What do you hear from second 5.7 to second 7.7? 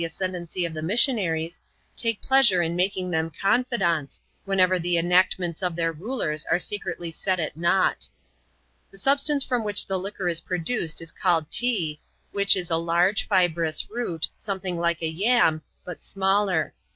their rulers are secretly set at